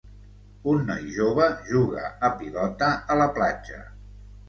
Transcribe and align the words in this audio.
Un 0.73 0.81
noi 0.87 1.03
jove 1.17 1.47
juga 1.73 2.09
a 2.31 2.35
pilota 2.43 2.93
a 3.17 3.23
la 3.25 3.33
platja. 3.41 3.83